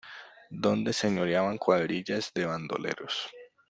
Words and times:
donde 0.63 0.93
señoreaban 0.93 1.59
cuadrillas 1.59 2.31
de 2.33 2.47
bandoleros: 2.47 3.29